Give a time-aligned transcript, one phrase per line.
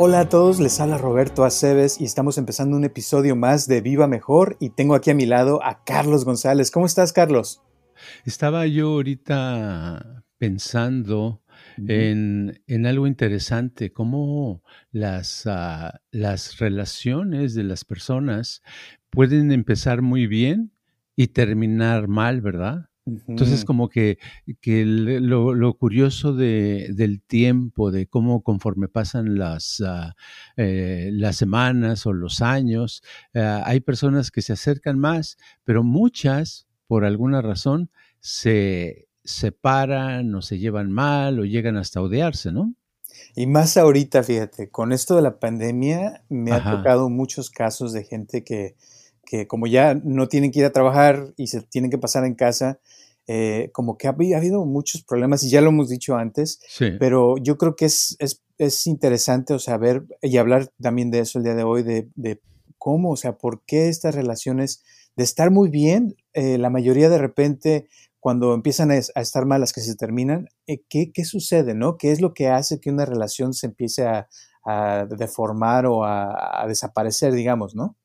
[0.00, 4.06] Hola a todos, les habla Roberto Aceves y estamos empezando un episodio más de Viva
[4.06, 6.70] Mejor y tengo aquí a mi lado a Carlos González.
[6.70, 7.64] ¿Cómo estás, Carlos?
[8.24, 11.42] Estaba yo ahorita pensando
[11.78, 14.62] en, en algo interesante, cómo
[14.92, 18.62] las, ah, las relaciones de las personas
[19.10, 20.70] pueden empezar muy bien
[21.16, 22.87] y terminar mal, ¿verdad?
[23.26, 24.18] Entonces, como que,
[24.60, 30.12] que lo, lo, curioso de, del tiempo, de cómo conforme pasan las, uh,
[30.56, 33.02] eh, las semanas o los años,
[33.34, 40.42] uh, hay personas que se acercan más, pero muchas, por alguna razón, se separan o
[40.42, 42.74] se llevan mal o llegan hasta odiarse, ¿no?
[43.34, 46.72] Y más ahorita, fíjate, con esto de la pandemia me Ajá.
[46.72, 48.76] ha tocado muchos casos de gente que,
[49.28, 52.34] que como ya no tienen que ir a trabajar y se tienen que pasar en
[52.34, 52.80] casa,
[53.26, 56.92] eh, como que ha, ha, habido muchos problemas y ya lo hemos dicho antes, sí.
[56.98, 61.18] pero yo creo que es, es, es, interesante, o sea, ver y hablar también de
[61.18, 62.40] eso el día de hoy, de, de
[62.78, 64.82] cómo, o sea, por qué estas relaciones
[65.14, 67.86] de estar muy bien, eh, la mayoría de repente
[68.20, 71.98] cuando empiezan a, a estar malas que se terminan, eh, ¿qué, ¿qué, sucede, no?
[71.98, 74.26] ¿Qué es lo que hace que una relación se empiece a,
[74.64, 77.96] a deformar o a, a, desaparecer, digamos, no?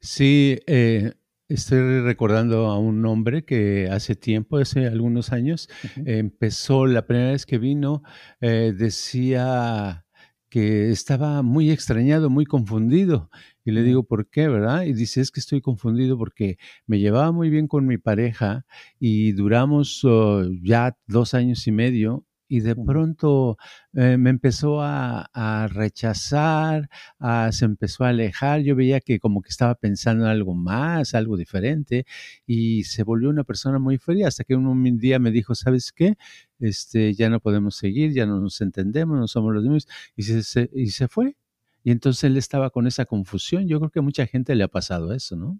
[0.00, 1.12] Sí, eh,
[1.52, 6.18] Estoy recordando a un hombre que hace tiempo, hace algunos años, uh -huh.
[6.18, 8.02] empezó, la primera vez que vino,
[8.40, 10.06] eh, decía
[10.48, 13.28] que estaba muy extrañado, muy confundido.
[13.66, 14.84] Y le digo, ¿por qué, verdad?
[14.84, 16.56] Y dice, es que estoy confundido porque
[16.86, 18.64] me llevaba muy bien con mi pareja
[18.98, 23.56] y duramos uh, ya dos años y medio y de pronto
[23.94, 29.40] eh, me empezó a, a rechazar, a, se empezó a alejar, yo veía que como
[29.40, 32.04] que estaba pensando en algo más, algo diferente,
[32.46, 35.92] y se volvió una persona muy fría, hasta que un, un día me dijo, ¿sabes
[35.92, 36.16] qué?
[36.60, 40.42] Este, ya no podemos seguir, ya no nos entendemos, no somos los mismos, y se,
[40.42, 41.36] se, y se fue.
[41.84, 43.66] Y entonces él estaba con esa confusión.
[43.66, 45.58] Yo creo que a mucha gente le ha pasado eso, ¿no?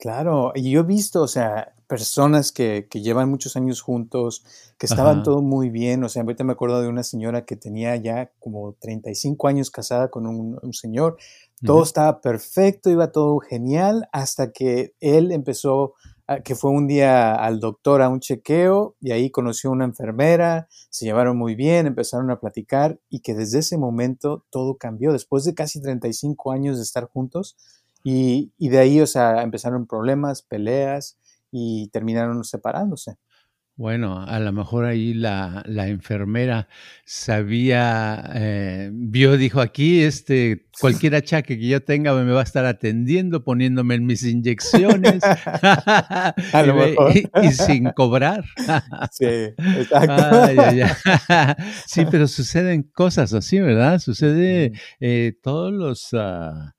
[0.00, 4.42] Claro, y yo he visto, o sea, personas que, que llevan muchos años juntos,
[4.78, 5.22] que estaban Ajá.
[5.24, 8.72] todo muy bien, o sea, ahorita me acuerdo de una señora que tenía ya como
[8.80, 11.18] 35 años casada con un, un señor,
[11.62, 11.84] todo uh -huh.
[11.84, 15.92] estaba perfecto, iba todo genial, hasta que él empezó,
[16.26, 19.84] a, que fue un día al doctor a un chequeo y ahí conoció a una
[19.84, 25.12] enfermera, se llevaron muy bien, empezaron a platicar y que desde ese momento todo cambió,
[25.12, 27.58] después de casi 35 años de estar juntos,
[28.02, 31.18] y, y, de ahí, o sea, empezaron problemas, peleas
[31.50, 33.16] y terminaron separándose.
[33.80, 36.68] Bueno, a lo mejor ahí la, la enfermera
[37.06, 42.66] sabía, eh, vio, dijo aquí, este, cualquier achaque que yo tenga me va a estar
[42.66, 46.34] atendiendo, poniéndome en mis inyecciones a
[46.66, 47.16] lo y, mejor.
[47.16, 48.44] Y, y, sin cobrar.
[49.12, 50.12] sí, exacto.
[50.12, 51.54] Ay, ay, ay.
[51.86, 53.98] sí, pero suceden cosas así, ¿verdad?
[53.98, 56.12] Sucede eh, todos los...
[56.12, 56.70] Uh,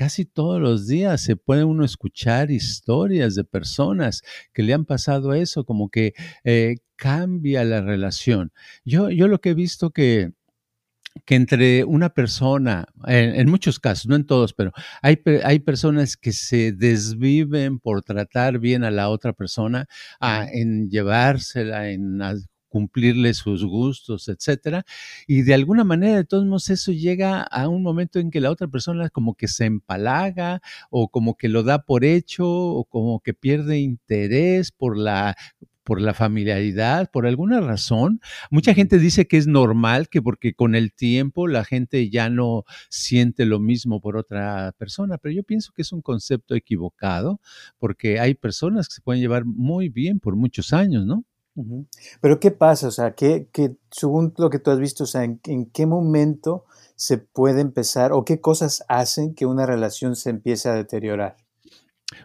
[0.00, 4.22] casi todos los días se puede uno escuchar historias de personas
[4.54, 8.50] que le han pasado eso, como que eh, cambia la relación.
[8.82, 10.32] Yo, yo lo que he visto que,
[11.26, 14.72] que entre una persona, en, muchos casos, no en todos, pero
[15.02, 19.86] hay, hay personas que se desviven por tratar bien a la otra persona,
[20.18, 22.22] a, en llevársela, en
[22.70, 24.84] cumplirle sus gustos, etcétera.
[25.26, 28.50] Y de alguna manera, de todos modos, eso llega a un momento en que la
[28.50, 33.20] otra persona como que se empalaga o como que lo da por hecho o como
[33.20, 35.36] que pierde interés por la
[35.84, 38.20] por la familiaridad, por alguna razón.
[38.50, 42.64] Mucha gente dice que es normal, que porque con el tiempo la gente ya no
[42.90, 47.40] siente lo mismo por otra persona, pero yo pienso que es un concepto equivocado,
[47.78, 51.24] porque hay personas que se pueden llevar muy bien por muchos años, ¿no?
[52.20, 52.88] Pero ¿qué pasa?
[52.88, 55.86] O sea, ¿qué, qué, según lo que tú has visto, o sea, ¿en, ¿en, qué
[55.86, 56.64] momento
[56.96, 61.36] se puede empezar o qué cosas hacen que una relación se empiece a deteriorar?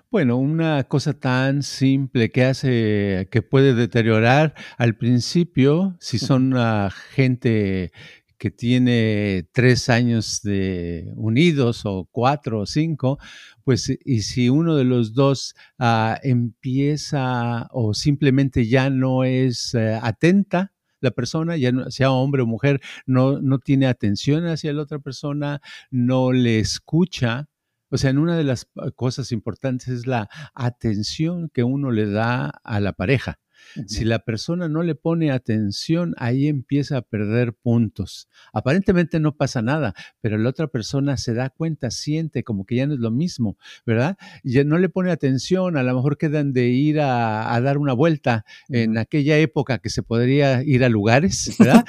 [0.10, 6.90] Bueno, una cosa tan simple que hace, que puede deteriorar al principio, si son uh,
[7.12, 7.92] gente
[8.38, 13.20] que tiene tres años de unidos o cuatro o cinco,
[13.64, 20.00] pues y si uno de los dos ah, empieza o simplemente ya no es eh,
[20.02, 25.00] atenta, la persona, ya sea hombre o mujer, no, no tiene atención hacia la otra
[25.00, 25.62] persona,
[25.92, 27.48] no le escucha,
[27.90, 32.10] o sea, en una de las ah, cosas importantes es la atención que uno le
[32.10, 33.40] da a la pareja.
[33.88, 38.30] Si la persona no le pone atención, ahí empieza a perder puntos.
[38.54, 42.88] Aparentemente no pasa nada, pero la otra persona se da cuenta, siente como que ya
[42.88, 44.18] no es lo mismo, ¿verdad?
[44.44, 48.46] Ya no le pone atención, a lo mejor quedan de ir a, dar una vuelta
[48.70, 51.84] en aquella época que se podría ir a lugares, ¿verdad?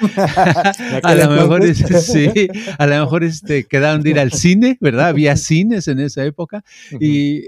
[1.03, 2.31] a lo mejor, sí,
[2.77, 5.07] a lo mejor este, quedaron de ir al cine, ¿verdad?
[5.07, 6.63] Había cines en esa época
[6.99, 7.43] y,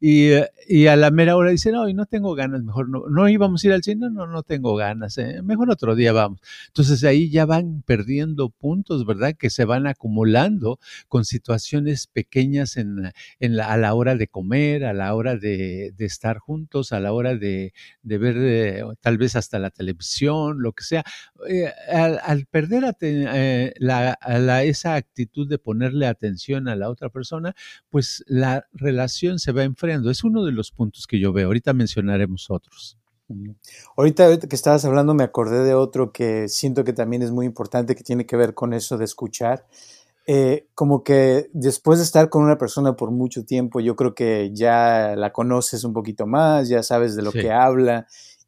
[0.00, 3.72] y, a la mera hora dicen, no, no tengo ganas, mejor no, no íbamos ir
[3.72, 4.08] al cine?
[4.10, 5.42] No, no tengo ganas, ¿eh?
[5.42, 6.40] mejor otro día vamos.
[6.68, 9.34] Entonces ahí ya van perdiendo puntos, ¿verdad?
[9.36, 10.78] Que se van acumulando
[11.08, 15.92] con situaciones pequeñas en, en la, a la hora de comer, a la hora de,
[15.96, 17.72] de estar juntos, a la hora de,
[18.02, 21.04] de ver eh, tal vez hasta la televisión, lo que sea.
[21.48, 22.84] Eh, al, perder
[23.78, 27.54] la, la, esa actitud de ponerle atención a la otra persona,
[27.90, 30.10] pues la relación se va enfriando.
[30.10, 31.46] Es uno de los puntos que yo veo.
[31.48, 32.98] Ahorita mencionaremos otros.
[33.96, 37.94] Ahorita, que estabas hablando me acordé de otro que siento que también es muy importante,
[37.94, 39.66] que tiene que ver con eso de escuchar.
[40.26, 44.52] Eh, como que después de estar con una persona por mucho tiempo, yo creo que
[44.54, 48.06] ya la conoces un poquito más, ya sabes de lo que habla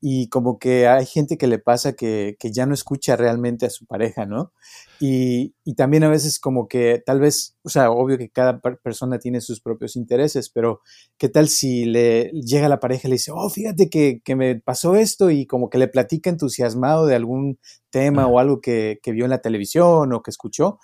[0.09, 3.71] y como que hay gente que le pasa que, que, ya no escucha realmente a
[3.71, 4.53] su pareja, ¿no?
[5.01, 9.19] Y, y, también a veces como que tal vez, o sea, obvio que cada persona
[9.19, 10.81] tiene sus propios intereses, pero
[11.19, 14.55] ¿qué tal si le llega la pareja y le dice, oh, fíjate que, que me
[14.61, 17.59] pasó esto y como que le platica entusiasmado de algún
[17.91, 20.79] tema o algo que, que, vio en la televisión o que escuchó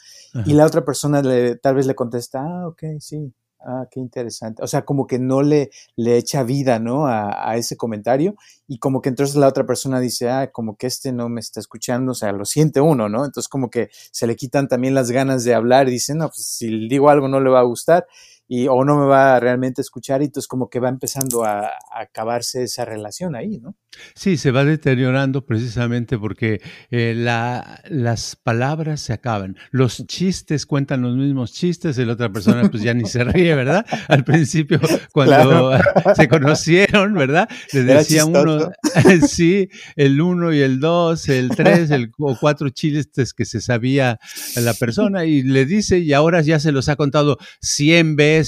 [0.47, 3.33] y la otra persona le, tal vez le contesta, ah, ok, sí,
[3.65, 4.63] Ah, qué interesante.
[4.63, 7.07] O sea, como que no le, le echa vida, ¿no?
[7.07, 8.35] A, ese comentario
[8.67, 11.61] y como que entonces la otra persona dice, ah, como que este no me está
[11.61, 13.25] escuchando, o sea, lo siente uno, ¿no?
[13.25, 16.45] Entonces como que se le quitan también las ganas de hablar y dicen, no, pues
[16.47, 18.07] si digo algo no le va a gustar
[18.55, 21.71] y, o no me va a realmente escuchar y entonces como que va empezando a,
[21.91, 23.77] acabarse esa relación ahí, ¿no?
[24.15, 26.61] Sí, se va deteriorando precisamente porque
[26.91, 29.57] eh, la, las palabras se acaban.
[29.71, 33.55] Los chistes cuentan los mismos chistes y la otra persona pues ya ni se ríe,
[33.55, 33.87] ¿verdad?
[34.09, 34.81] Al principio
[35.13, 35.73] cuando
[36.17, 37.49] se conocieron, ¿verdad?
[37.73, 38.71] Le decía uno,
[39.29, 44.19] sí, el uno y el dos, el tres, el o cuatro chistes que se sabía
[44.57, 48.42] la persona y le dice y ahora ya se los ha contado cien veces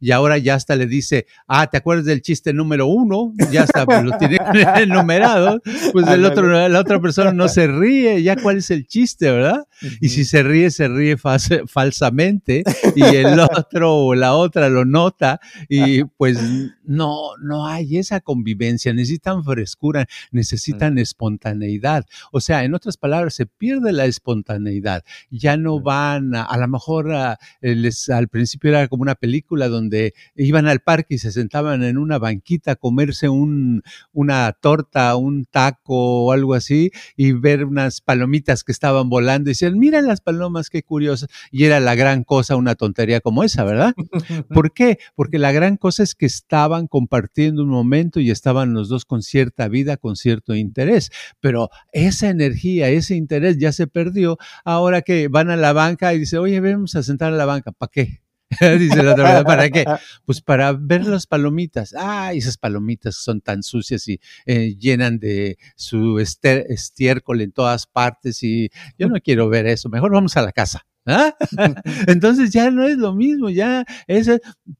[0.00, 3.32] y ahora ya hasta le dice, ah, ¿te acuerdas del chiste número uno?
[3.50, 4.38] Ya está, pues lo tiene
[4.76, 5.60] enumerado,
[5.92, 9.66] pues el otro, la otra persona no se ríe, ya cuál es el chiste, ¿verdad?
[10.00, 15.40] Y si se ríe, se ríe falsamente y el otro o la otra lo nota
[15.68, 16.38] y pues
[16.84, 22.06] no, no hay esa convivencia, necesitan frescura, necesitan espontaneidad.
[22.32, 26.68] O sea, en otras palabras, se pierde la espontaneidad, ya no van, a, a lo
[26.68, 31.32] mejor a, les, al principio era como una película donde iban al parque y se
[31.32, 33.82] sentaban en una banquita a comerse un,
[34.12, 39.52] una torta, un taco o algo así y ver unas palomitas que estaban volando y
[39.52, 41.28] decían, mira las palomas, qué curiosas.
[41.50, 43.94] Y era la gran cosa una tontería como esa, ¿verdad?
[44.48, 44.98] ¿Por qué?
[45.14, 49.22] Porque la gran cosa es que estaban compartiendo un momento y estaban los dos con
[49.22, 51.10] cierta vida, con cierto interés.
[51.40, 56.18] Pero esa energía, ese interés ya se perdió ahora que van a la banca y
[56.18, 58.25] dice, oye, vamos a sentar a la banca, ¿para qué?
[58.78, 59.84] Dice la otra, ¿para qué?
[60.24, 61.94] Pues para ver las palomitas.
[61.98, 68.42] Ah, esas palomitas son tan sucias y eh, llenan de su estiércol en todas partes
[68.42, 69.88] y yo no quiero ver eso.
[69.88, 70.86] Mejor vamos a la casa.
[71.06, 71.36] ¿Ah?
[72.08, 74.28] Entonces ya no es lo mismo, ya es,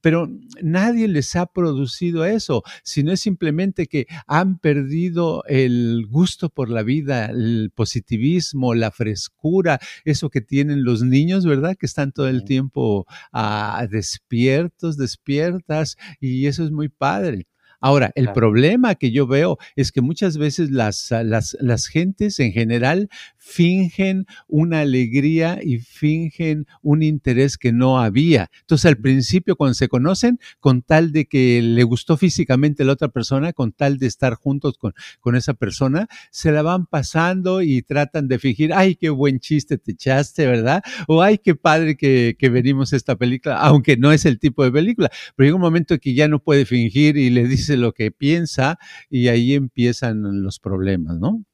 [0.01, 0.29] pero
[0.61, 6.83] nadie les ha producido eso, sino es simplemente que han perdido el gusto por la
[6.83, 11.77] vida, el positivismo, la frescura, eso que tienen los niños, ¿verdad?
[11.79, 17.47] Que están todo el tiempo ah, despiertos, despiertas, y eso es muy padre.
[17.81, 22.53] Ahora, el problema que yo veo es que muchas veces las, las, las gentes en
[22.53, 28.51] general fingen una alegría y fingen un interés que no había.
[28.61, 33.09] Entonces, al principio, cuando se conocen, con tal de que le gustó físicamente la otra
[33.09, 37.83] persona, con tal de estar juntos con, con esa persona, se la van pasando y
[37.83, 40.83] tratan de fingir, ay, qué buen chiste te echaste, ¿verdad?
[41.07, 44.65] O ay, qué padre que, que venimos a esta película, aunque no es el tipo
[44.65, 45.11] de película.
[45.35, 48.79] Pero llega un momento que ya no puede fingir y le dice lo que piensa
[49.11, 51.45] y ahí empiezan los problemas, ¿no?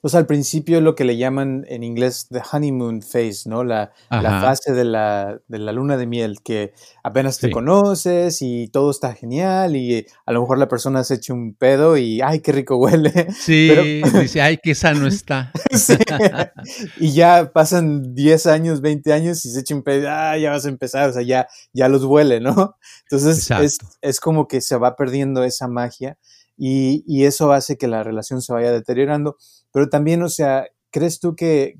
[0.00, 3.62] Pues al principio lo que le llaman en inglés the honeymoon phase, ¿no?
[3.62, 8.66] La, la fase de la, de la, luna de miel, que apenas te conoces y
[8.68, 12.40] todo está genial y a lo mejor la persona se echa un pedo y ¡ay,
[12.40, 13.28] qué rico huele!
[13.40, 15.52] Sí, dice ¡ay, qué sano está!
[16.98, 20.66] Y ya pasan 10 años, 20 años y se echa un pedo ¡ah, ya vas
[20.66, 21.08] a empezar!
[21.08, 22.76] O sea, ya, ya los huele, ¿no?
[23.04, 26.18] Entonces es, es como que se va perdiendo esa magia
[26.62, 29.36] y, eso hace que la relación se vaya deteriorando.
[29.72, 31.78] Pero también, o sea, ¿crees tú que,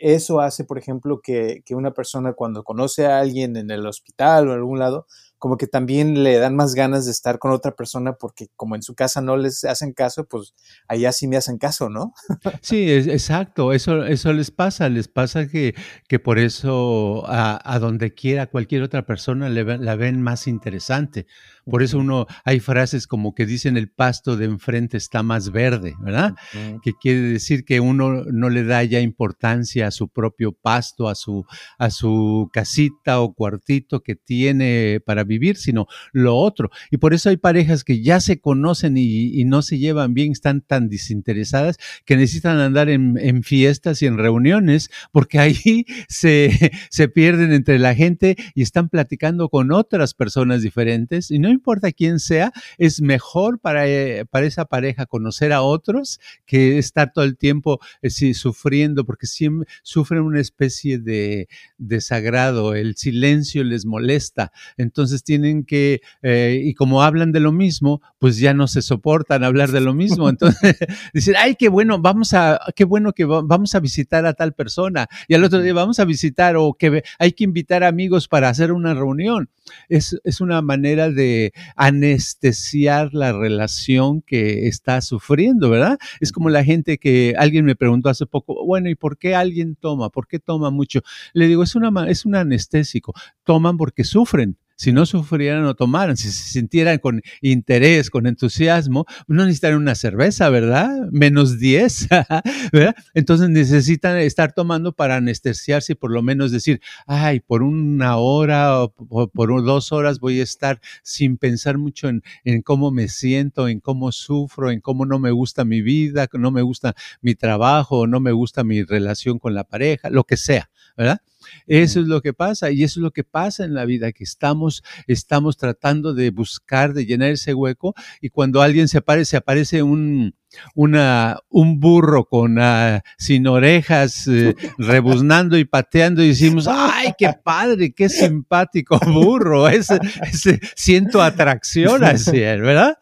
[0.00, 4.48] eso hace, por ejemplo, que, que, una persona cuando conoce a alguien en el hospital
[4.48, 5.06] o en algún lado,
[5.40, 8.82] como que también le dan más ganas de estar con otra persona porque como en
[8.82, 10.54] su casa no les hacen caso, pues
[10.86, 12.12] allá sí me hacen caso, ¿no?
[12.60, 15.74] Sí, exacto, eso, eso les pasa, les pasa que,
[16.08, 21.26] que por eso a, donde quiera cualquier otra persona le la ven más interesante.
[21.70, 25.94] Por eso uno, hay frases como que dicen el pasto de enfrente está más verde,
[26.00, 26.34] ¿verdad?
[26.82, 31.14] Que quiere decir que uno no le da ya importancia a su propio pasto, a
[31.14, 31.44] su,
[31.78, 36.70] a su casita o cuartito que tiene para vivir, sino lo otro.
[36.90, 40.60] Y por eso hay parejas que ya se conocen y, no se llevan bien, están
[40.60, 47.52] tan desinteresadas que necesitan andar en, fiestas y en reuniones, porque ahí se, se pierden
[47.52, 51.30] entre la gente y están platicando con otras personas diferentes.
[51.30, 56.20] Y no importa quién sea, es mejor para, eh, para esa pareja conocer a otros
[56.46, 62.96] que estar todo el tiempo eh, sufriendo, porque siempre sufren una especie de desagrado, el
[62.96, 64.52] silencio les molesta.
[64.78, 69.44] Entonces, tienen que, eh, y como hablan de lo mismo, pues ya no se soportan
[69.44, 70.28] hablar de lo mismo.
[70.30, 70.76] Entonces
[71.14, 75.08] dicen, ay, qué bueno, vamos a, qué bueno que vamos a visitar a tal persona.
[75.28, 78.72] Y al otro día vamos a visitar o que hay que invitar amigos para hacer
[78.72, 79.50] una reunión.
[79.88, 85.98] Es, es una manera de anestesiar la relación que está sufriendo, ¿verdad?
[86.20, 89.76] Es como la gente que alguien me preguntó hace poco, bueno, ¿y por qué alguien
[89.76, 90.10] toma?
[90.10, 91.00] ¿Por qué toma mucho?
[91.32, 93.12] Le digo, es, una, es un anestésico.
[93.44, 99.04] Toman porque sufren si no sufrieran o tomaran, si se sintieran con interés, con entusiasmo,
[99.28, 100.88] no necesitan una cerveza, ¿verdad?
[101.12, 102.08] Menos 10,
[102.72, 102.94] ¿verdad?
[103.12, 108.82] Entonces necesitan estar tomando para anestesiarse y por lo menos decir, ay, por una hora
[108.82, 108.90] o
[109.28, 113.80] por dos horas voy a estar sin pensar mucho en, en cómo me siento, en
[113.80, 118.18] cómo sufro, en cómo no me gusta mi vida, no me gusta mi trabajo, no
[118.18, 121.20] me gusta mi relación con la pareja, lo que sea, ¿verdad?
[121.66, 124.24] Eso es lo que pasa y eso es lo que pasa en la vida, que
[124.24, 129.82] estamos, estamos tratando de buscar, de llenar ese hueco y cuando alguien se aparece, aparece
[129.82, 130.34] un,
[130.74, 137.30] una, un burro con uh, sin orejas, eh, rebuznando y pateando, y decimos, ¡ay, qué
[137.42, 139.68] padre, qué simpático burro!
[139.68, 142.96] Ese, ese siento atracción hacia él, ¿verdad?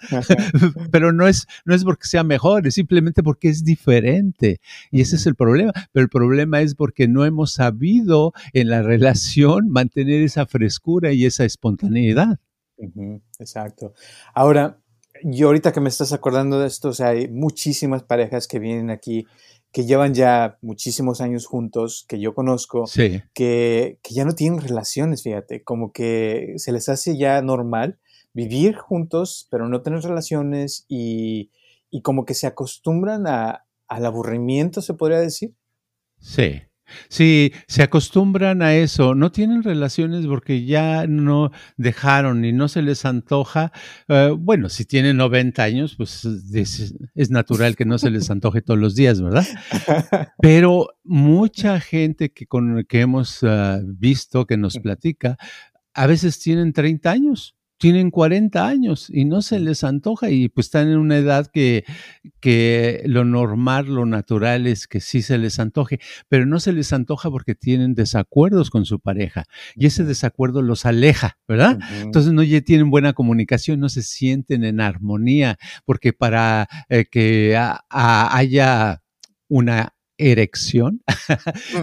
[0.91, 4.61] Pero no es, no es porque sea mejor, es simplemente porque es diferente.
[4.91, 5.73] Y ese es el problema.
[5.93, 11.25] Pero el problema es porque no hemos sabido en la relación mantener esa frescura y
[11.25, 12.39] esa espontaneidad.
[13.39, 13.95] Exacto.
[14.35, 14.79] Ahora,
[15.23, 18.91] yo ahorita que me estás acordando de esto, o sea, hay muchísimas parejas que vienen
[18.91, 19.27] aquí
[19.73, 25.23] que llevan ya muchísimos años juntos, que yo conozco, que, que, ya no tienen relaciones,
[25.23, 27.99] fíjate, como que se les hace ya normal
[28.33, 31.51] vivir juntos, pero no tener relaciones y,
[31.91, 35.55] y como que se acostumbran a, al aburrimiento, se podría decir.
[36.19, 36.63] Sí.
[37.09, 42.83] Sí, se acostumbran a eso, no tienen relaciones porque ya no dejaron y no se
[42.83, 43.73] les antoja.
[44.09, 48.81] Eh, bueno, si tienen 90 años, pues es, natural que no se les antoje todos
[48.81, 49.47] los días, ¿verdad?
[50.41, 55.37] Pero mucha gente que, con, que hemos ah, visto, que nos platica,
[55.95, 60.67] a veces tienen 30 años tienen 40 años y no se les antoja y pues
[60.67, 61.85] están en una edad que,
[62.41, 66.93] que lo normal, lo natural es que sí se les antoje, pero no se les
[66.93, 69.45] antoja porque tienen desacuerdos con su pareja
[69.75, 71.79] y ese desacuerdo los aleja, ¿verdad?
[72.03, 77.57] Entonces no tienen buena comunicación, no se sienten en armonía, porque para eh, que
[77.91, 79.03] haya
[79.49, 81.03] una erección,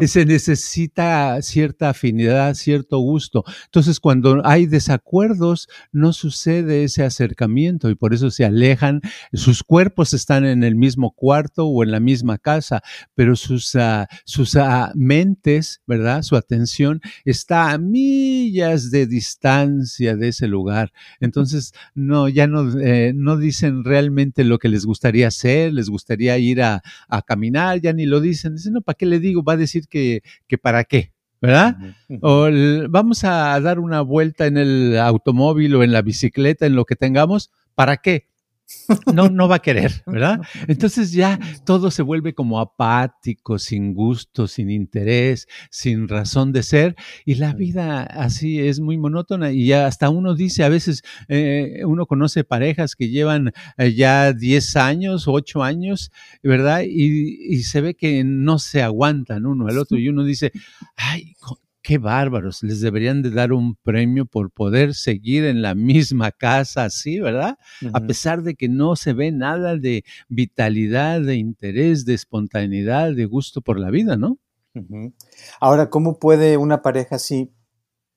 [0.02, 0.06] mm.
[0.06, 3.44] se necesita cierta afinidad, cierto gusto.
[3.66, 9.02] Entonces, cuando hay desacuerdos, no sucede ese acercamiento y por eso se alejan.
[9.34, 12.84] Sus cuerpos están en el mismo cuarto o en la misma casa,
[13.16, 16.22] pero sus, ah, sus ah, mentes, ¿verdad?
[16.22, 20.92] Su atención está a millas de distancia de ese lugar.
[21.20, 26.38] Entonces, no, ya no, eh, no dicen realmente lo que les gustaría hacer, les gustaría
[26.38, 29.44] ir a, a caminar, ya ni lo dicen, dicen, no, ¿para qué le digo?
[29.44, 31.78] Va a decir que, que para qué, ¿verdad?
[32.22, 32.48] O
[32.90, 36.96] vamos a dar una vuelta en el automóvil o en la bicicleta, en lo que
[36.96, 38.28] tengamos, ¿para qué?
[39.14, 40.42] No, no va a querer, ¿verdad?
[40.68, 46.96] Entonces ya todo se vuelve como apático, sin gusto, sin interés, sin razón de ser,
[47.26, 51.82] y la vida así es muy monótona y ya hasta uno dice, a veces eh,
[51.86, 56.12] uno conoce parejas que llevan eh, ya 10 años, 8 años,
[56.44, 56.84] ¿verdad?
[56.86, 60.52] Y, y, se ve que no se aguantan uno al otro y uno dice,
[60.96, 61.36] ay,
[61.86, 66.86] qué bárbaros, les deberían de dar un premio por poder seguir en la misma casa
[66.86, 67.60] así, ¿verdad?
[67.94, 73.26] A pesar de que no se ve nada de vitalidad, de interés, de espontaneidad, de
[73.26, 74.40] gusto por la vida, ¿no?
[75.60, 77.54] Ahora, ¿cómo puede una pareja así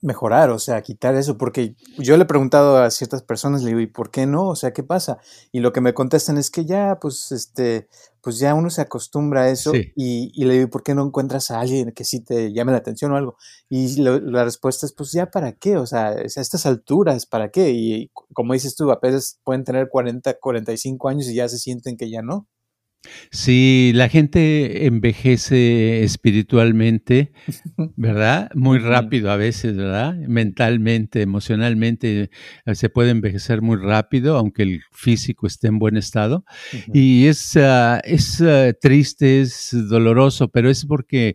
[0.00, 3.80] mejorar, o sea, quitar eso, porque yo le he preguntado a ciertas personas, le digo,
[3.80, 4.48] ¿y por qué no?
[4.48, 5.18] O sea, ¿qué pasa?
[5.50, 7.88] Y lo que me contestan es que ya, pues, este,
[8.22, 11.50] pues ya uno se acostumbra a eso y, y, le digo, ¿por qué no encuentras
[11.50, 13.36] a alguien que sí te llame la atención o algo?
[13.68, 15.76] Y la respuesta es, pues ya, ¿para qué?
[15.76, 17.70] O sea, a estas alturas, ¿para qué?
[17.70, 21.96] Y como dices tú, a veces pueden tener 40, 45 años y ya se sienten
[21.96, 22.46] que ya no.
[23.30, 27.32] Sí, la gente envejece espiritualmente,
[27.96, 28.50] ¿verdad?
[28.54, 30.14] Muy rápido a veces, ¿verdad?
[30.14, 32.30] Mentalmente, emocionalmente,
[32.66, 36.44] eh, se puede envejecer muy rápido, aunque el físico esté en buen estado.
[36.92, 41.34] Y es, ah, es ah, triste, es doloroso, pero es porque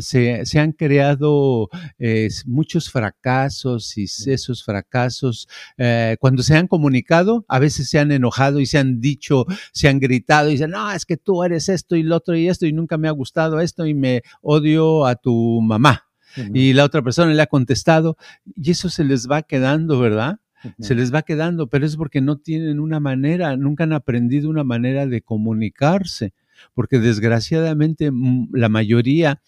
[0.00, 1.68] se, han creado
[1.98, 5.46] eh, muchos fracasos y esos fracasos,
[5.76, 9.88] eh, cuando se han comunicado, a veces se han enojado y se han dicho, se
[9.88, 12.66] han gritado y se no, es que tú eres esto y lo otro y esto
[12.66, 16.06] y nunca me ha gustado esto y me odio a tu mamá.
[16.54, 18.16] Y la otra persona le ha contestado
[18.54, 20.38] y eso se les va quedando, ¿verdad?
[20.78, 24.62] Se les va quedando, pero es porque no tienen una manera, nunca han aprendido una
[24.62, 26.34] manera de comunicarse,
[26.74, 29.40] porque desgraciadamente mm, la mayoría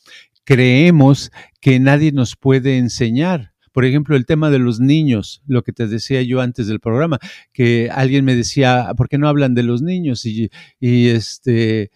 [0.45, 5.73] creemos que nadie nos puede enseñar por ejemplo, el tema de los niños, lo que
[5.73, 7.19] te decía yo antes del programa,
[7.53, 10.25] que alguien me decía, ¿por qué no hablan de los niños?
[10.27, 11.91] Y, y este,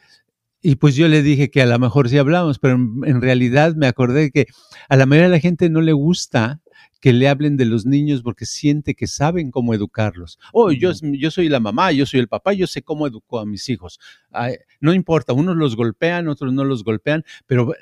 [0.69, 3.87] y pues yo le dije que a lo mejor sí hablamos, pero en, realidad me
[3.87, 4.47] acordé que
[4.89, 6.61] a la mayoría de la gente no le gusta
[7.01, 10.41] que le hablen de los niños porque siente que saben cómo educarlos.
[10.53, 13.47] Oh, yo, yo soy la mamá, yo soy el papá, yo sé cómo educó a
[13.47, 14.01] mis hijos.
[14.81, 17.73] no importa, unos los golpean, otros no los golpean, pero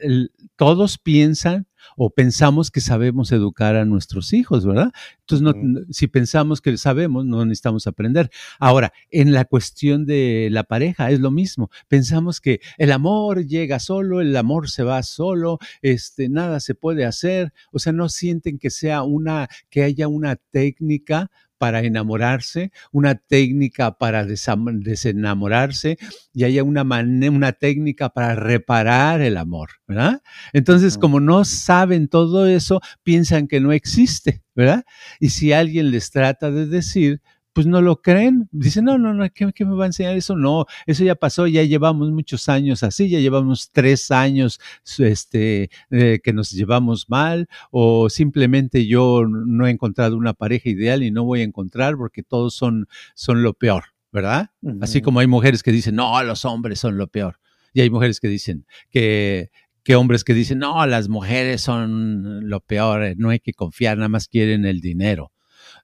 [0.57, 1.66] todos piensan
[1.97, 4.92] o pensamos que sabemos educar a nuestros hijos, ¿verdad?
[5.20, 8.31] Entonces, si pensamos que sabemos, no necesitamos aprender.
[8.59, 11.70] Ahora, en la cuestión de la pareja es lo mismo.
[11.88, 17.05] Pensamos que el amor llega solo, el amor se va solo, este, nada se puede
[17.05, 17.53] hacer.
[17.73, 23.97] O sea, no sienten que sea una, que haya una técnica para enamorarse, una técnica
[23.99, 25.99] para desenamorarse
[26.33, 30.23] y haya una, una técnica para reparar el amor, ¿verdad?
[30.53, 34.85] Entonces, como no saben todo eso, piensan que no existe, ¿verdad?
[35.21, 37.21] Y si alguien les trata de decir,
[37.55, 38.49] pues no lo creen.
[38.53, 40.37] Dicen, no, no, no, ¿qué, me va a enseñar eso?
[40.37, 44.61] No, eso ya pasó, ya llevamos muchos años así, ya llevamos tres años
[44.99, 51.03] este, eh, que nos llevamos mal, o simplemente yo no he encontrado una pareja ideal
[51.03, 54.51] y no voy a encontrar porque todos son, son lo peor, ¿verdad?
[54.83, 57.38] Así como hay mujeres que dicen, no, los hombres son lo peor.
[57.73, 59.51] Y hay mujeres que dicen que
[59.85, 64.09] que hombres que dicen, no, las mujeres son lo peor, no hay que confiar, nada
[64.09, 65.31] más quieren el dinero.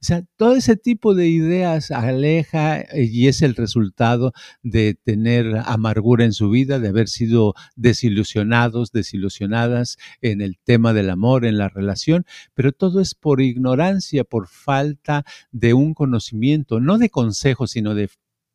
[0.02, 4.32] O sea, todo ese tipo de ideas aleja eh, y es el resultado
[4.62, 11.10] de tener amargura en su vida, de haber sido desilusionados, desilusionadas en el tema del
[11.10, 16.96] amor, en la relación, pero todo es por ignorancia, por falta de un conocimiento, no
[16.96, 18.08] de consejo, sino de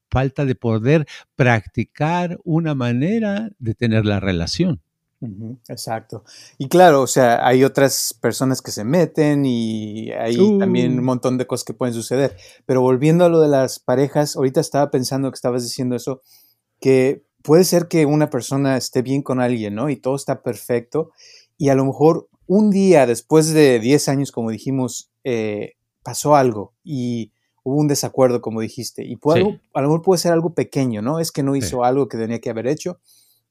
[0.10, 1.06] falta de poder
[1.36, 4.82] practicar una manera de tener la relación.
[5.70, 6.24] Exacto.
[6.58, 11.04] Y claro, o sea, hay otras personas que se meten y hay también un uh.
[11.04, 12.38] montón de cosas que pueden suceder.
[12.66, 16.22] Pero volviendo a lo de las parejas, ahorita estaba pensando que estabas diciendo eso,
[16.80, 19.90] que puede ser que una persona esté bien con alguien, ¿no?
[19.90, 21.12] Y todo está perfecto.
[21.58, 25.74] Y a lo mejor un día después de 10 años, como dijimos, eh,
[26.04, 27.32] pasó algo y
[27.64, 29.04] hubo un desacuerdo, como dijiste.
[29.04, 31.20] Y puede, a lo mejor puede ser algo pequeño, ¿no?
[31.20, 33.00] Es que no hizo algo que tenía que haber hecho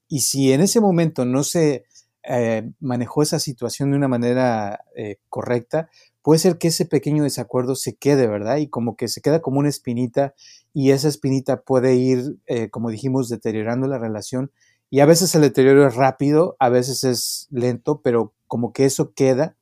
[0.08, 1.84] y si en ese momento no se
[2.22, 5.90] eh, manejó esa situación de una manera eh, correcta,
[6.22, 8.56] puede ser que ese pequeño desacuerdo se quede, ¿verdad?
[8.56, 10.34] Y como que se queda como una espinita
[10.72, 14.50] y esa espinita puede ir, eh, como dijimos, deteriorando la relación.
[14.88, 19.12] Y a veces el deterioro es rápido, a veces es lento, pero como que eso
[19.12, 19.56] queda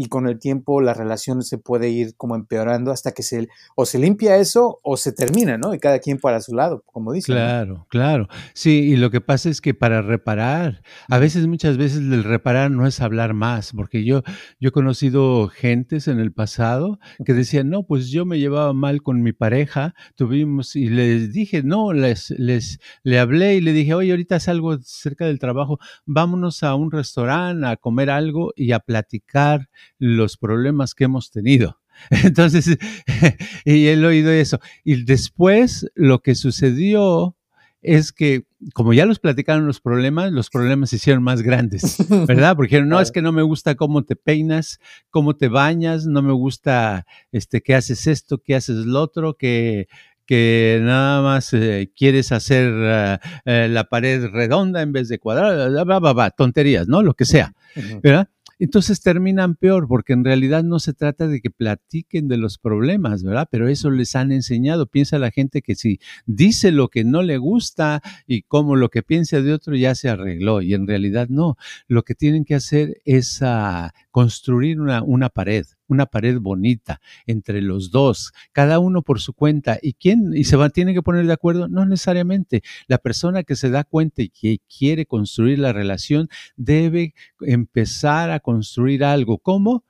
[0.00, 3.84] y con el tiempo la relación se puede ir como empeorando hasta que se o
[3.84, 5.74] se limpia eso o se termina, ¿no?
[5.74, 7.32] Y cada quien para su lado, como dice.
[7.32, 8.26] Claro, claro.
[8.54, 12.70] Sí, y lo que pasa es que para reparar, a veces, muchas veces el reparar
[12.70, 14.22] no es hablar más, porque yo,
[14.58, 19.02] yo he conocido gentes en el pasado que decían, no, pues yo me llevaba mal
[19.02, 23.92] con mi pareja, tuvimos, y les dije, no, les, les, le hablé y le dije,
[23.92, 28.80] oye, ahorita salgo cerca del trabajo, vámonos a un restaurante a comer algo y a
[28.80, 31.78] platicar los problemas que hemos tenido.
[32.10, 32.78] Entonces,
[33.64, 34.60] y él oído eso.
[34.84, 37.36] Y después lo que sucedió
[37.82, 42.54] es que, como ya los platicaron los problemas, los problemas se hicieron más grandes, ¿verdad?
[42.54, 46.22] Porque dijeron, no, es que no me gusta cómo te peinas, cómo te bañas, no
[46.22, 49.88] me gusta este, que haces esto, que haces lo otro, que,
[50.26, 56.30] que nada más eh, quieres hacer eh, eh, la pared redonda en vez de cuadrada,
[56.30, 57.02] tonterías, ¿no?
[57.02, 57.54] Lo que sea,
[58.02, 58.28] ¿verdad?
[58.64, 63.22] Entonces terminan peor, porque en realidad no se trata de que platiquen de los problemas,
[63.22, 63.48] ¿verdad?
[63.50, 64.86] Pero eso les han enseñado.
[64.86, 69.02] Piensa la gente que si dice lo que no le gusta y como lo que
[69.02, 71.56] piensa de otro ya se arregló, y en realidad no.
[71.88, 77.60] Lo que tienen que hacer es ah, construir una, una pared, una pared bonita entre
[77.60, 79.78] los dos, cada uno por su cuenta.
[79.82, 80.32] ¿Y quién?
[80.34, 81.68] ¿Y se va, tiene que poner de acuerdo?
[81.68, 82.62] No necesariamente.
[82.86, 88.40] La persona que se da cuenta y que quiere construir la relación debe empezar a
[88.40, 89.38] construir algo.
[89.38, 89.84] ¿Cómo?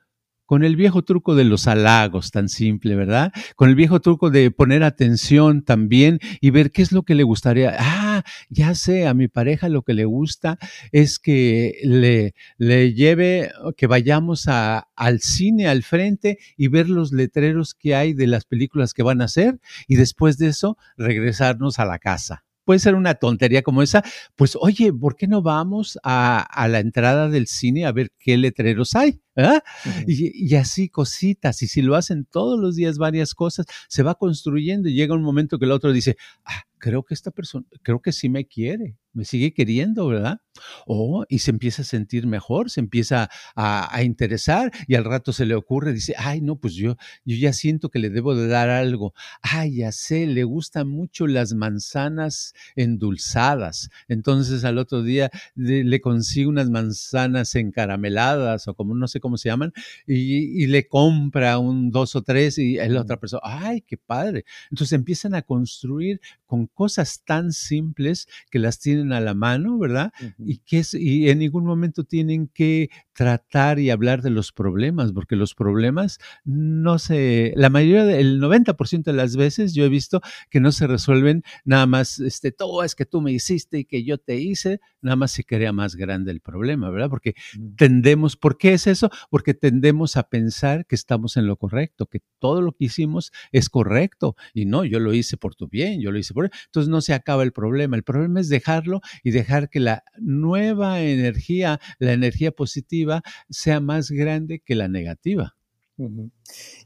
[0.51, 3.33] Con el viejo truco de los halagos tan simple, ¿verdad?
[3.55, 7.23] Con el viejo truco de poner atención también y ver qué es lo que le
[7.23, 7.77] gustaría.
[7.79, 10.59] Ah, ya sé, a mi pareja lo que le gusta
[10.91, 17.75] es que le, le lleve, que vayamos al cine al frente y ver los letreros
[17.75, 21.85] que hay de las películas que van a hacer y después de eso regresarnos a
[21.85, 24.05] la casa puede ser una tontería como esa,
[24.37, 28.37] pues oye, ¿por qué no vamos a, a la entrada del cine a ver qué
[28.37, 29.21] letreros hay?
[29.37, 29.61] ¿Ah?
[30.07, 34.89] y, así cositas, y si lo hacen todos los días varias cosas, se va construyendo
[34.89, 38.13] y llega un momento que el otro dice, ah, creo que esta persona, creo que
[38.13, 40.41] sí me quiere, me sigue queriendo, ¿verdad?
[40.87, 45.47] Oh, y se empieza a sentir mejor, se empieza a, interesar y al rato se
[45.47, 48.71] le ocurre, dice, ay, no, pues yo, yo ya siento que le debo de dar
[48.71, 49.15] algo.
[49.43, 53.91] Ay, ya sé, le gustan mucho las manzanas endulzadas.
[54.09, 59.37] Entonces al otro día le, le consigo unas manzanas encarameladas o como no sé cómo
[59.37, 59.73] se llaman,
[60.07, 64.45] y, le compra un dos o tres y la otra persona, ay, qué padre.
[64.71, 70.13] Entonces empiezan a construir con cosas tan simples que las tienen a la mano, ¿verdad?
[70.39, 75.13] Y que es, y en ningún momento tienen que tratar y hablar de los problemas,
[75.13, 80.21] porque los problemas no se, la mayoría del 90% de las veces yo he visto
[80.49, 84.05] que no se resuelven nada más, este, todo es que tú me hiciste y que
[84.05, 87.11] yo te hice, nada más se crea más grande el problema, ¿verdad?
[87.11, 87.35] Porque
[87.77, 89.11] tendemos, ¿por qué es eso?
[89.29, 93.69] Porque tendemos a pensar que estamos en lo correcto, que todo lo que hicimos es
[93.69, 96.51] correcto y no, yo lo hice por tu bien, yo lo hice por...
[96.67, 98.90] Entonces no se acaba el problema, el problema es dejarlo
[99.23, 105.55] y dejar que la nueva energía, la energía positiva, sea más grande que la negativa.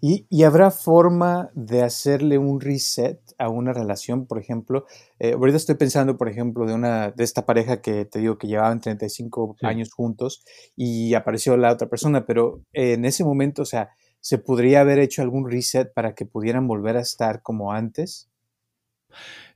[0.01, 4.87] ¿Y, habrá forma de hacerle un reset a una relación, por ejemplo?
[5.19, 8.49] Eh, ahorita estoy pensando, por ejemplo, de una de esta pareja que te digo que
[8.49, 10.45] llevaban 35 años juntos
[10.77, 13.91] y apareció la otra persona, pero en ese momento, o sea,
[14.21, 18.29] ¿se podría haber hecho algún reset para que pudieran volver a estar como antes?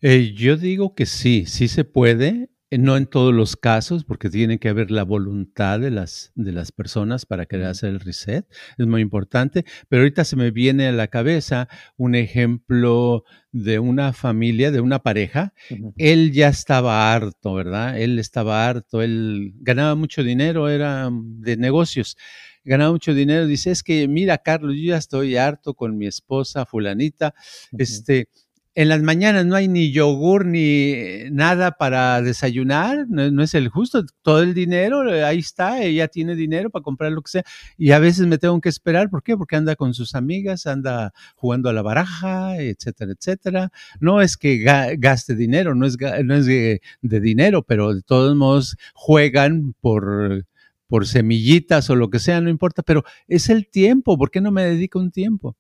[0.01, 2.51] Eh, yo digo que sí, sí se puede.
[2.71, 6.53] Eh, no en todos los casos, porque tiene que haber la voluntad de las, de
[6.53, 8.47] las personas para querer hacer el reset.
[8.77, 9.65] Es muy importante.
[9.89, 14.99] Pero ahorita se me viene a la cabeza un ejemplo de una familia, de una
[14.99, 15.55] pareja.
[15.97, 17.99] Él ya estaba harto, ¿verdad?
[17.99, 19.01] Él estaba harto.
[19.01, 22.17] Él ganaba mucho dinero, era de negocios
[22.65, 26.67] ganaba mucho dinero, dice, es que mira, Carlos, yo ya estoy harto con mi esposa
[26.67, 27.35] fulanita,
[27.79, 28.29] este,
[28.75, 30.95] en las mañanas no hay ni yogur ni
[31.31, 36.37] nada para desayunar, no, es el justo, todo el dinero, eh, ahí está, ella tiene
[36.37, 37.45] dinero para comprar lo que sea,
[37.77, 39.37] y a veces me tengo que esperar, ¿por qué?
[39.37, 43.71] Porque anda con sus amigas, anda jugando a la baraja, etcétera, etcétera.
[44.01, 48.77] No es que gaste dinero, no es, no es de, dinero, pero de todos modos
[48.95, 50.47] juegan por
[50.87, 54.51] por semillitas o lo que sea, no importa, pero es el tiempo, ¿por qué no
[54.51, 55.55] me dedico un tiempo?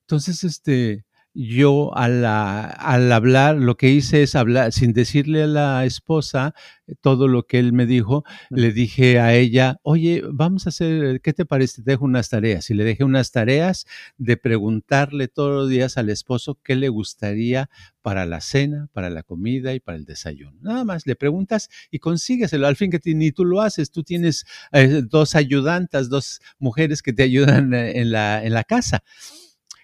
[0.00, 5.84] Entonces, este, yo al, al, hablar, lo que hice es hablar, sin decirle a la
[5.84, 6.54] esposa
[7.00, 11.32] todo lo que él me dijo, le dije a ella, oye, vamos a hacer, ¿qué
[11.32, 11.82] te parece?
[11.82, 12.68] Te dejo unas tareas.
[12.70, 13.86] Y le dejé unas tareas
[14.18, 17.70] de preguntarle todos los días al esposo qué le gustaría
[18.02, 20.58] para la cena, para la comida y para el desayuno.
[20.60, 22.66] Nada más le preguntas y consígueselo.
[22.66, 27.12] Al fin que ni tú lo haces, tú tienes eh, dos ayudantas, dos mujeres que
[27.12, 29.02] te ayudan eh, en la, en la casa.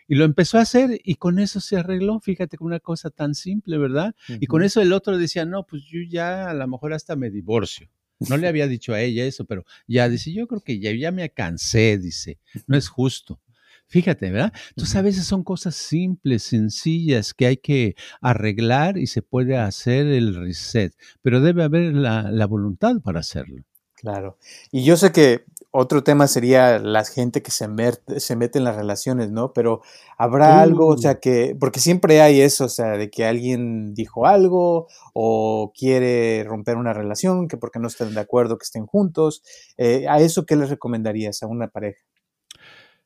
[0.09, 3.35] Y lo empezó a hacer y con eso se arregló, fíjate, con una cosa tan
[3.35, 4.15] simple, ¿verdad?
[4.41, 7.31] Y con eso el otro decía, no, pues yo ya a lo mejor hasta me
[7.31, 7.89] divorcio.
[8.29, 11.13] No le había dicho a ella eso, pero ya dice, yo creo que ya, ya
[11.13, 13.39] me cansé, dice, no es justo.
[13.87, 14.53] Fíjate, ¿verdad?
[14.71, 20.07] Entonces a veces son cosas simples, sencillas, que hay que arreglar y se puede hacer
[20.07, 23.63] el reset, pero debe haber la, la voluntad para hacerlo.
[23.95, 24.39] Claro.
[24.71, 27.69] Y yo sé que otro tema sería la gente que se,
[28.17, 29.53] se mete en las relaciones, ¿no?
[29.53, 29.83] Pero
[30.17, 34.27] habrá algo, o sea, que, porque siempre hay eso, o sea, de que alguien dijo
[34.27, 39.43] algo o quiere romper una relación, que porque no están de acuerdo que estén juntos.
[39.77, 42.01] Eh, ¿A eso qué les recomendarías a una pareja?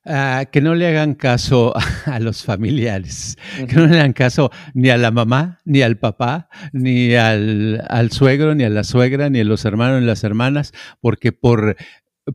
[0.04, 1.72] Ah, que no le hagan caso
[2.06, 6.48] a los familiares, que no le hagan caso ni a la mamá, ni al papá,
[6.72, 10.72] ni al, al, suegro, ni a la suegra, ni a los hermanos, ni las hermanas,
[11.00, 11.76] porque por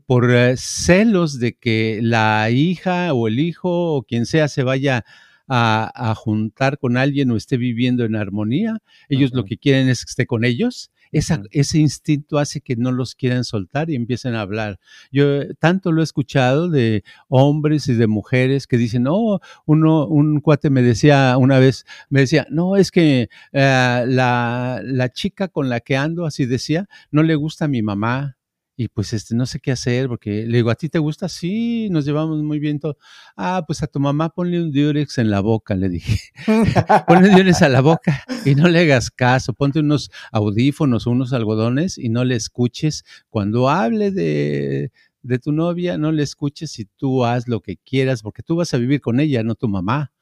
[0.06, 5.04] por eh, celos de que la hija o el hijo o quien sea se vaya
[5.48, 8.78] a, juntar con alguien o esté viviendo en armonía.
[9.08, 10.90] Ellos lo que quieren es que esté con ellos.
[11.10, 14.78] ese instinto hace que no los quieran soltar y empiecen a hablar.
[15.10, 20.40] Yo tanto lo he escuchado de hombres y de mujeres que dicen, no, uno, un
[20.40, 25.70] cuate me decía una vez, me decía, no, es que eh, la, la chica con
[25.70, 28.37] la que ando, así decía, no le gusta a mi mamá,
[28.78, 31.28] y pues este, no sé qué hacer, porque le digo, ¿a ti te gusta?
[31.28, 32.96] Sí, nos llevamos muy bien todo.
[33.36, 36.16] Ah, pues a tu mamá ponle un diurex en la boca, le dije.
[37.08, 39.52] ponle diurex a la boca y no le hagas caso.
[39.52, 43.04] Ponte unos audífonos o unos algodones y no le escuches.
[43.30, 48.22] Cuando hable de, de tu novia, no le escuches y tú haz lo que quieras,
[48.22, 50.12] porque tú vas a vivir con ella, no tu mamá.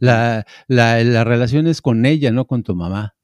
[0.00, 3.14] La, la, la relación es con ella, no con tu mamá.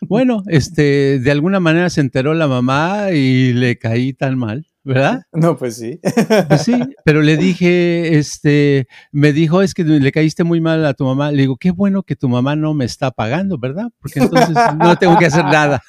[0.00, 4.66] Bueno, este, de alguna manera se enteró la mamá y le caí tan mal.
[4.84, 5.22] ¿Verdad?
[5.32, 6.00] No, pues sí.
[6.48, 10.94] Pues sí, pero le dije, este, me dijo, es que le caíste muy mal a
[10.94, 11.32] tu mamá.
[11.32, 13.88] Le digo, qué bueno que tu mamá no me está pagando, ¿verdad?
[14.00, 15.82] Porque entonces no tengo que hacer nada.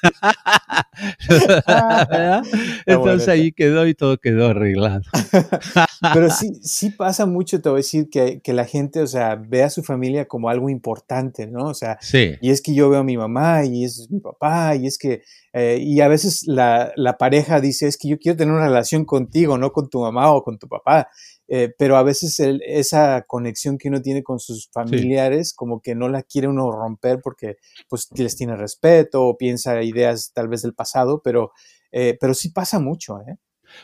[2.86, 5.02] Entonces ahí quedó y todo quedó arreglado.
[6.14, 9.36] pero sí, sí pasa mucho, te voy a decir, que, que, la gente, o sea,
[9.36, 11.66] ve a su familia como algo importante, ¿no?
[11.66, 12.34] O sea, sí.
[12.40, 15.22] y es que yo veo a mi mamá y es mi papá y es que
[15.58, 18.85] eh, y a veces la, la, pareja dice, es que yo quiero tener una relación
[19.04, 21.08] contigo, no con tu mamá o con tu papá.
[21.48, 26.08] Eh, pero a veces esa conexión que uno tiene con sus familiares, como que no
[26.08, 27.56] la quiere uno romper porque
[27.88, 31.52] pues les tiene respeto o piensa ideas tal vez del pasado, pero,
[31.92, 33.36] eh, pero sí pasa mucho, ¿eh?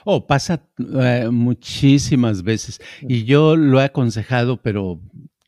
[0.05, 0.69] Oh, pasa
[1.31, 2.81] muchísimas veces.
[3.03, 5.01] Y yo lo he aconsejado, pero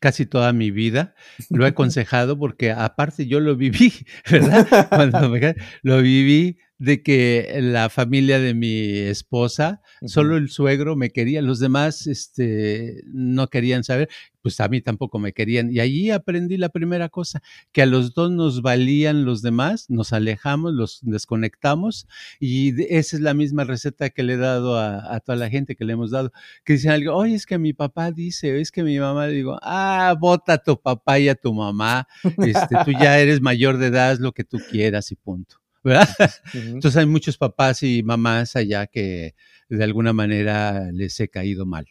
[0.05, 1.15] casi toda mi vida.
[1.49, 3.91] Lo he aconsejado porque aparte yo lo viví,
[4.31, 4.67] ¿verdad?
[4.89, 11.09] Cuando me, lo viví de que la familia de mi esposa, solo el suegro me
[11.09, 14.09] quería, los demás este, no querían saber,
[14.41, 15.71] pues a mí tampoco me querían.
[15.71, 20.13] Y allí aprendí la primera cosa, que a los dos nos valían los demás, nos
[20.13, 22.07] alejamos, los desconectamos,
[22.39, 25.85] y esa es la misma receta que le he dado a, toda la gente que
[25.85, 26.31] le hemos dado,
[26.63, 29.57] que dicen algo, oye, es que mi papá dice, es que mi mamá, le digo,
[29.61, 32.07] ah, vota a tu papá y a tu mamá,
[32.37, 35.64] este, tú ya eres mayor de edad, haz lo que tú quieras y punto.
[35.85, 36.09] ¿Verdad?
[36.53, 39.35] Entonces hay muchos papás y mamás allá que
[39.69, 41.85] de alguna manera les he caído mal.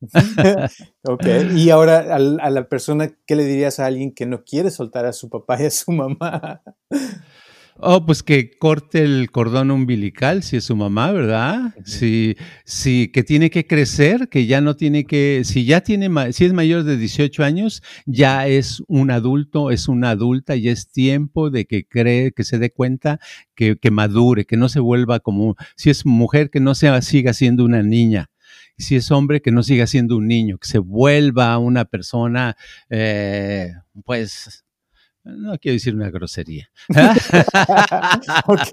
[1.04, 5.06] ok, y ahora a, la persona, ¿qué le dirías a alguien que no quiere soltar
[5.06, 6.62] a su papá y a su mamá?
[7.76, 11.74] Oh, pues que corte el cordón umbilical, si es su mamá, ¿verdad?
[11.84, 16.44] Si, si que tiene que crecer, que ya no tiene que, si ya tiene, si
[16.44, 21.50] es mayor de 18 años, ya es un adulto, es una adulta y es tiempo
[21.50, 23.18] de que cree, que se dé cuenta,
[23.54, 27.32] que, que madure, que no se vuelva como, si es mujer, que no sea, siga
[27.32, 28.28] siendo una niña
[28.78, 32.56] si es hombre, que no siga siendo un niño, que se vuelva una persona,
[32.90, 33.72] eh,
[34.04, 34.61] pues,
[35.24, 36.68] no quiero decir una grosería.
[38.46, 38.68] ok.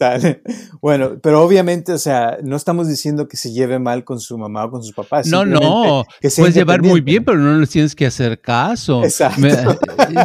[0.80, 4.64] Bueno, pero obviamente, o sea, no estamos diciendo que se lleve mal con su mamá
[4.64, 5.26] o con sus papás.
[5.26, 6.04] No, no.
[6.20, 9.02] Puedes llevar muy bien, pero no les tienes que hacer caso.
[9.04, 9.78] Exacto.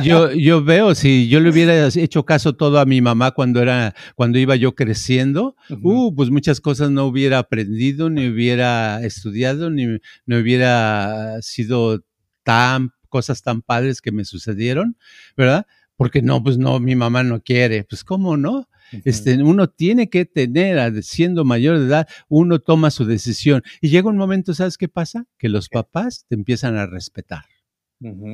[0.03, 3.95] yo, yo veo, si yo le hubiera hecho caso todo a mi mamá cuando era,
[4.15, 9.99] cuando iba yo creciendo, uh, pues muchas cosas no hubiera aprendido, ni hubiera estudiado, ni
[10.25, 12.01] no hubiera sido
[12.43, 14.97] tan cosas tan padres que me sucedieron,
[15.37, 15.67] ¿verdad?
[15.95, 17.83] Porque no, pues no, mi mamá no quiere.
[17.83, 18.67] Pues, ¿cómo no?
[19.05, 23.61] Este, uno tiene que tener, siendo mayor de edad, uno toma su decisión.
[23.81, 25.25] Y llega un momento, ¿sabes qué pasa?
[25.37, 27.45] Que los papás te empiezan a respetar.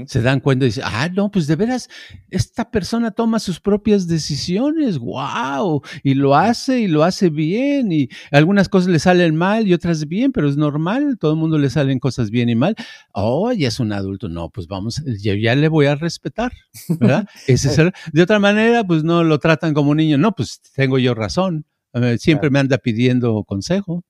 [0.06, 1.90] Se dan cuenta y dicen, ah, no, pues de veras,
[2.30, 8.08] esta persona toma sus propias decisiones, wow, y lo hace y lo hace bien, y
[8.32, 11.70] algunas cosas le salen mal y otras bien, pero es normal, todo el mundo le
[11.70, 12.76] salen cosas bien y mal.
[13.12, 16.54] Oh, ya es un adulto, no, pues vamos, ya, ya le voy a respetar,
[17.00, 17.28] ¿verdad?
[17.48, 21.14] Ese de otra manera, pues no lo tratan como un niño, no, pues tengo yo
[21.14, 24.06] razón, eh, siempre me anda pidiendo consejo.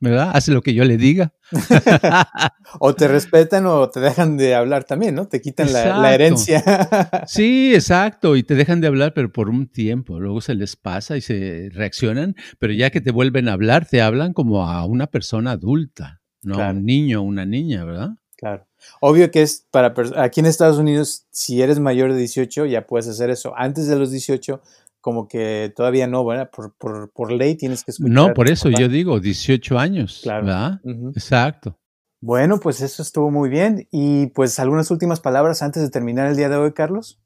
[0.00, 0.30] ¿Verdad?
[0.34, 1.34] Hace lo que yo le diga.
[2.80, 5.28] o te respetan o te dejan de hablar también, ¿no?
[5.28, 6.62] Te quitan la, herencia.
[7.26, 10.18] sí, exacto, y te dejan de hablar, pero por un tiempo.
[10.18, 14.00] Luego se les pasa y se reaccionan, pero ya que te vuelven a hablar, te
[14.00, 18.10] hablan como a una persona adulta, no a un niño o una niña, ¿verdad?
[18.36, 18.66] Claro.
[19.00, 23.06] Obvio que es para aquí en Estados Unidos, si eres mayor de 18, ya puedes
[23.06, 23.52] hacer eso.
[23.54, 24.62] Antes de los 18,
[25.00, 26.50] como que todavía no, ¿verdad?
[26.54, 28.12] Por, por, por ley tienes que escuchar.
[28.12, 30.46] No, por eso yo digo 18 años, claro.
[30.46, 30.80] ¿verdad?
[31.14, 31.78] Exacto.
[32.22, 33.88] Bueno, pues eso estuvo muy bien.
[33.90, 37.20] Y pues algunas últimas palabras antes de terminar el día de hoy, Carlos.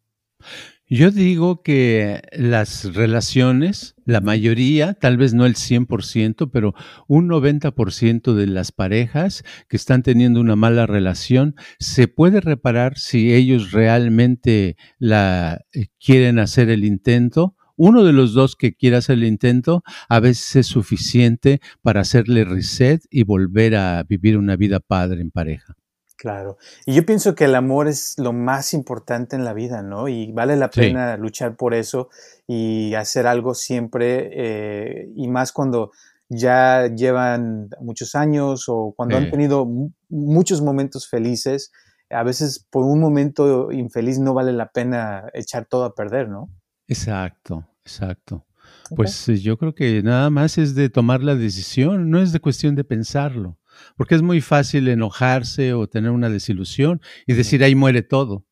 [0.86, 6.74] Yo digo que las relaciones, la mayoría, tal vez no el 100%, pero
[7.08, 13.32] un 90% de las parejas que están teniendo una mala relación, se puede reparar si
[13.32, 19.18] ellos realmente la eh, quieren hacer el intento uno de los dos que quiera hacer
[19.18, 24.80] el intento a veces es suficiente para hacerle reset y volver a vivir una vida
[24.80, 25.74] padre en pareja.
[26.16, 26.56] Claro.
[26.86, 30.08] Y yo pienso que el amor es lo más importante en la vida, ¿no?
[30.08, 32.08] Y vale la pena luchar por eso
[32.46, 35.90] y hacer algo siempre, eh, y más cuando
[36.28, 39.66] ya llevan muchos años o cuando han tenido
[40.08, 41.72] muchos momentos felices,
[42.10, 46.48] a veces por un momento infeliz no vale la pena echar todo a perder, ¿no?
[46.88, 48.46] Exacto, exacto.
[48.94, 52.40] Pues eh, yo creo que nada más es de tomar la decisión, no es de
[52.40, 53.58] cuestión de pensarlo,
[53.96, 58.44] porque es muy fácil enojarse o tener una desilusión y decir ahí muere todo.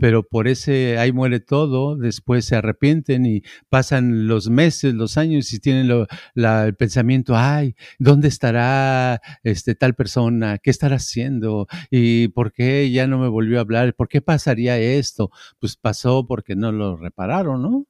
[0.00, 5.52] Pero por ese ahí muere todo, después se arrepienten y pasan los meses, los años
[5.52, 5.90] y tienen
[6.34, 10.58] el pensamiento, ay, ¿dónde estará este, tal persona?
[10.58, 11.66] ¿Qué estará haciendo?
[11.90, 13.94] ¿Y por qué ya no me volvió a hablar?
[13.94, 15.30] ¿Por qué pasaría esto?
[15.58, 17.86] Pues pasó porque no lo repararon, ¿no?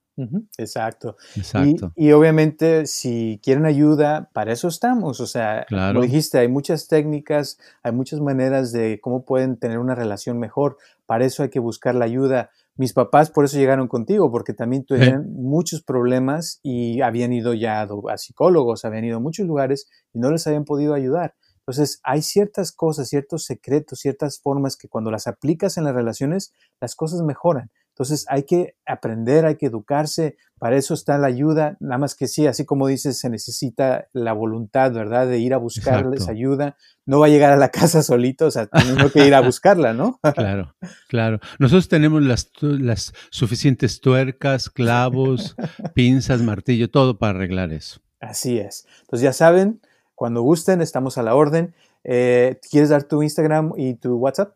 [0.58, 1.16] Exacto.
[1.36, 1.92] Exacto.
[1.96, 5.20] Y, obviamente, si quieren ayuda, para eso estamos.
[5.20, 9.94] O sea, como dijiste, hay muchas técnicas, hay muchas maneras de cómo pueden tener una
[9.94, 10.76] relación mejor.
[11.06, 12.50] Para eso hay que buscar la ayuda.
[12.76, 17.82] Mis papás por eso llegaron contigo, porque también tuvieron muchos problemas y habían ido ya
[17.82, 21.34] a psicólogos, habían ido a muchos lugares y no les habían podido ayudar.
[21.60, 26.54] Entonces, hay ciertas cosas, ciertos secretos, ciertas formas que cuando las aplicas en las relaciones,
[26.80, 27.70] las cosas mejoran.
[27.98, 32.28] Entonces hay que aprender, hay que educarse, para eso está la ayuda, nada más que
[32.28, 35.26] sí, así como dices, se necesita la voluntad, ¿verdad?
[35.26, 36.76] De ir a buscarles ayuda.
[37.06, 39.94] No va a llegar a la casa solito, o sea, tenemos que ir a buscarla,
[39.94, 40.20] ¿no?
[40.36, 40.76] claro,
[41.08, 41.40] claro.
[41.58, 45.56] Nosotros tenemos las, las suficientes tuercas, clavos,
[45.94, 48.00] pinzas, martillo, todo para arreglar eso.
[48.20, 48.86] Así es.
[49.00, 49.80] Entonces ya saben,
[50.14, 51.74] cuando gusten, estamos a la orden.
[52.04, 54.54] Eh, ¿Quieres dar tu Instagram y tu WhatsApp?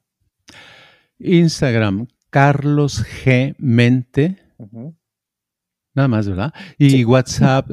[1.19, 3.55] Instagram, Carlos G.
[3.59, 4.39] Mente.
[5.95, 6.55] Nada más, ¿verdad?
[6.79, 7.69] Y WhatsApp